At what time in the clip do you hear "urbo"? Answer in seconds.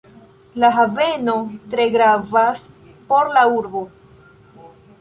3.61-3.83